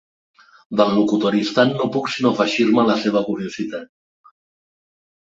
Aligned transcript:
Del 0.79 0.95
locutori 0.99 1.43
estant 1.49 1.75
no 1.83 1.91
puc 1.97 2.11
sinó 2.15 2.33
afegir-me 2.33 2.83
a 2.87 2.89
la 2.91 2.99
seva 3.05 3.25
curiositat. 3.31 3.97